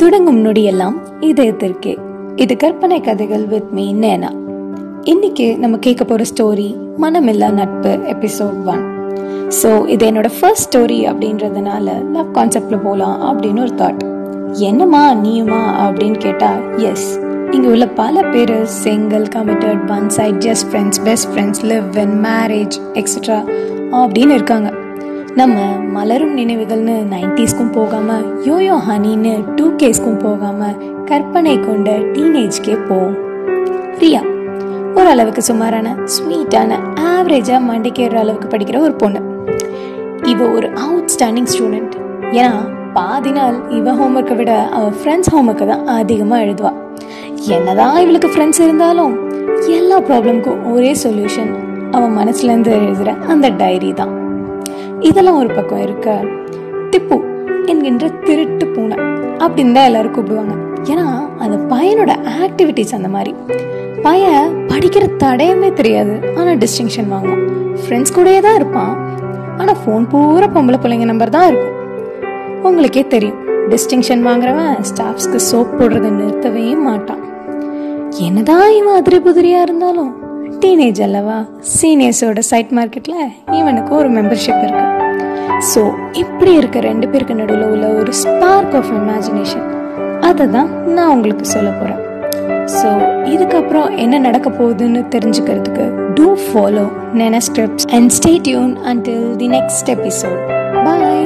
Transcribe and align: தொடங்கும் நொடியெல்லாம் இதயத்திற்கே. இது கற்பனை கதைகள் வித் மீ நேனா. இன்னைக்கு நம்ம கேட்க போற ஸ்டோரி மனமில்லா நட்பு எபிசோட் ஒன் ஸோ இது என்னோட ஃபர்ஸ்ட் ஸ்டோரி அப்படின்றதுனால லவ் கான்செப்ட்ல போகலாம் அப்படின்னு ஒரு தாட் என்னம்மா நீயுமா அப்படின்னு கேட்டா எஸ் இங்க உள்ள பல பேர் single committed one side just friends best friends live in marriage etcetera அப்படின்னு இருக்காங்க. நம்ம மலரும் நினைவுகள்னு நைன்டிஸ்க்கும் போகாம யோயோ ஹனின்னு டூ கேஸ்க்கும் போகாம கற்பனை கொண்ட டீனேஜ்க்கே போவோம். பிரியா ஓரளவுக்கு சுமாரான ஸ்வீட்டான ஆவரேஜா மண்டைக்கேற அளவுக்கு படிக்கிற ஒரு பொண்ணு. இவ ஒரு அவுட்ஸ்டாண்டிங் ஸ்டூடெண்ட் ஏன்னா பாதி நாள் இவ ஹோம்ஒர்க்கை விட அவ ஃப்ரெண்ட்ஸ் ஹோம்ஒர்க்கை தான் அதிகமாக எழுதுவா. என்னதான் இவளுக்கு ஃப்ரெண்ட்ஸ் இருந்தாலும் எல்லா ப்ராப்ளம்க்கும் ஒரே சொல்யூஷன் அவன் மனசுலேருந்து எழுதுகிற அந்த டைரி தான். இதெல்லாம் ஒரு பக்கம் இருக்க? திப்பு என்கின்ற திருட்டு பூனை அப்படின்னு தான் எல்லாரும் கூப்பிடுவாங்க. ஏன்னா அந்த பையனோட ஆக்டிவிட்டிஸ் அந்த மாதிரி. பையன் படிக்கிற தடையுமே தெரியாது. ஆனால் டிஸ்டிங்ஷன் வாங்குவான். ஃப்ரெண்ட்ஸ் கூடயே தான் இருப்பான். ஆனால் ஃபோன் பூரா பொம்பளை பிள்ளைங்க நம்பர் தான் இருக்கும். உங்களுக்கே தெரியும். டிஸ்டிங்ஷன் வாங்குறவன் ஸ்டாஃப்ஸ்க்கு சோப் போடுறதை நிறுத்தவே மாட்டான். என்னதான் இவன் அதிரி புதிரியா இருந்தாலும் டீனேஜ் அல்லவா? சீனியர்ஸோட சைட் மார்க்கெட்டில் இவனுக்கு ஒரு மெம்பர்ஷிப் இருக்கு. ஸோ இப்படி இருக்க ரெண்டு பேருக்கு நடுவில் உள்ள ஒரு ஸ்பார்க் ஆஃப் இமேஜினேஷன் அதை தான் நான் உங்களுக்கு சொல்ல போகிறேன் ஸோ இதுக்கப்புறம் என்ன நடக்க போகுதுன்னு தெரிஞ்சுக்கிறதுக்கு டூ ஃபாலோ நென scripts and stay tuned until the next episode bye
தொடங்கும் 0.00 0.40
நொடியெல்லாம் 0.44 0.96
இதயத்திற்கே. 1.20 1.92
இது 2.36 2.56
கற்பனை 2.56 3.00
கதைகள் 3.00 3.46
வித் 3.52 3.70
மீ 3.76 3.86
நேனா. 4.02 4.30
இன்னைக்கு 5.04 5.46
நம்ம 5.58 5.76
கேட்க 5.76 6.04
போற 6.04 6.22
ஸ்டோரி 6.30 6.66
மனமில்லா 7.02 7.48
நட்பு 7.50 7.92
எபிசோட் 8.12 8.58
ஒன் 8.72 8.84
ஸோ 9.58 9.70
இது 9.86 10.06
என்னோட 10.10 10.28
ஃபர்ஸ்ட் 10.36 10.66
ஸ்டோரி 10.68 10.98
அப்படின்றதுனால 11.10 11.86
லவ் 12.14 12.30
கான்செப்ட்ல 12.38 12.78
போகலாம் 12.82 13.18
அப்படின்னு 13.30 13.60
ஒரு 13.60 13.74
தாட் 13.74 14.02
என்னம்மா 14.68 15.02
நீயுமா 15.24 15.62
அப்படின்னு 15.84 16.18
கேட்டா 16.18 16.50
எஸ் 16.90 17.08
இங்க 17.50 17.66
உள்ள 17.68 17.86
பல 18.02 18.22
பேர் 18.22 18.56
single 18.64 19.26
committed 19.36 19.84
one 19.96 20.08
side 20.08 20.40
just 20.46 20.68
friends 20.70 21.02
best 21.02 21.30
friends 21.32 21.64
live 21.72 21.98
in 22.04 22.16
marriage 22.24 22.76
etcetera 22.94 23.40
அப்படின்னு 24.02 24.30
இருக்காங்க. 24.30 24.70
நம்ம 25.38 25.56
மலரும் 25.94 26.34
நினைவுகள்னு 26.38 26.94
நைன்டிஸ்க்கும் 27.10 27.72
போகாம 27.76 28.14
யோயோ 28.46 28.76
ஹனின்னு 28.86 29.32
டூ 29.56 29.64
கேஸ்க்கும் 29.80 30.20
போகாம 30.24 30.68
கற்பனை 31.08 31.52
கொண்ட 31.60 31.88
டீனேஜ்க்கே 32.14 32.74
போவோம். 32.88 33.16
பிரியா 33.98 34.20
ஓரளவுக்கு 34.98 35.42
சுமாரான 35.48 35.88
ஸ்வீட்டான 36.14 36.78
ஆவரேஜா 37.10 37.56
மண்டைக்கேற 37.68 38.16
அளவுக்கு 38.22 38.48
படிக்கிற 38.54 38.78
ஒரு 38.86 38.94
பொண்ணு. 39.02 39.20
இவ 40.32 40.48
ஒரு 40.58 40.68
அவுட்ஸ்டாண்டிங் 40.84 41.50
ஸ்டூடெண்ட் 41.54 41.96
ஏன்னா 42.38 42.52
பாதி 42.96 43.32
நாள் 43.38 43.58
இவ 43.78 43.96
ஹோம்ஒர்க்கை 44.00 44.36
விட 44.40 44.54
அவ 44.78 44.86
ஃப்ரெண்ட்ஸ் 45.00 45.32
ஹோம்ஒர்க்கை 45.34 45.68
தான் 45.72 45.84
அதிகமாக 45.98 46.44
எழுதுவா. 46.46 46.72
என்னதான் 47.56 47.98
இவளுக்கு 48.04 48.30
ஃப்ரெண்ட்ஸ் 48.36 48.62
இருந்தாலும் 48.66 49.14
எல்லா 49.80 49.98
ப்ராப்ளம்க்கும் 50.08 50.62
ஒரே 50.72 50.94
சொல்யூஷன் 51.04 51.52
அவன் 51.96 52.16
மனசுலேருந்து 52.20 52.72
எழுதுகிற 52.78 53.12
அந்த 53.34 53.48
டைரி 53.62 53.92
தான். 54.00 54.14
இதெல்லாம் 55.00 55.36
ஒரு 55.36 55.54
பக்கம் 55.54 55.80
இருக்க? 55.80 56.24
திப்பு 56.90 57.22
என்கின்ற 57.66 58.08
திருட்டு 58.08 58.66
பூனை 58.66 58.96
அப்படின்னு 59.38 59.72
தான் 59.72 59.84
எல்லாரும் 59.84 60.14
கூப்பிடுவாங்க. 60.14 60.54
ஏன்னா 60.82 61.28
அந்த 61.38 61.76
பையனோட 61.76 62.16
ஆக்டிவிட்டிஸ் 62.42 62.94
அந்த 62.94 63.08
மாதிரி. 63.08 63.34
பையன் 64.02 64.66
படிக்கிற 64.68 65.10
தடையுமே 65.18 65.72
தெரியாது. 65.72 66.20
ஆனால் 66.36 66.56
டிஸ்டிங்ஷன் 66.56 67.08
வாங்குவான். 67.10 67.44
ஃப்ரெண்ட்ஸ் 67.82 68.14
கூடயே 68.16 68.40
தான் 68.40 68.54
இருப்பான். 68.54 69.06
ஆனால் 69.58 69.76
ஃபோன் 69.86 70.08
பூரா 70.08 70.46
பொம்பளை 70.46 70.78
பிள்ளைங்க 70.82 71.04
நம்பர் 71.04 71.30
தான் 71.30 71.46
இருக்கும். 71.46 71.76
உங்களுக்கே 72.62 73.06
தெரியும். 73.06 73.36
டிஸ்டிங்ஷன் 73.68 74.26
வாங்குறவன் 74.28 74.76
ஸ்டாஃப்ஸ்க்கு 74.90 75.38
சோப் 75.52 75.74
போடுறதை 75.78 76.10
நிறுத்தவே 76.10 76.78
மாட்டான். 76.78 77.22
என்னதான் 78.18 78.70
இவன் 78.70 78.94
அதிரி 78.94 79.18
புதிரியா 79.18 79.60
இருந்தாலும் 79.62 80.17
டீனேஜ் 80.62 81.00
அல்லவா? 81.02 81.36
சீனியர்ஸோட 81.74 82.40
சைட் 82.48 82.72
மார்க்கெட்டில் 82.72 83.20
இவனுக்கு 83.58 83.92
ஒரு 83.94 84.08
மெம்பர்ஷிப் 84.08 84.62
இருக்கு. 84.62 84.84
ஸோ 85.70 85.80
இப்படி 86.14 86.52
இருக்க 86.54 86.80
ரெண்டு 86.80 87.06
பேருக்கு 87.08 87.34
நடுவில் 87.34 87.70
உள்ள 87.70 87.86
ஒரு 88.00 88.12
ஸ்பார்க் 88.14 88.74
ஆஃப் 88.74 88.90
இமேஜினேஷன் 88.98 89.66
அதை 90.20 90.46
தான் 90.50 90.70
நான் 90.88 91.12
உங்களுக்கு 91.14 91.46
சொல்ல 91.46 91.70
போகிறேன் 91.70 92.02
ஸோ 92.70 92.88
இதுக்கப்புறம் 93.26 93.90
என்ன 93.96 94.18
நடக்க 94.18 94.48
போகுதுன்னு 94.50 95.02
தெரிஞ்சுக்கிறதுக்கு 95.08 95.86
டூ 96.14 96.28
ஃபாலோ 96.44 96.86
நென 97.12 97.40
scripts 97.48 97.88
and 97.96 98.10
stay 98.10 98.32
tuned 98.46 98.74
until 98.84 99.26
the 99.36 99.48
next 99.48 99.90
episode 99.96 100.40
bye 100.84 101.22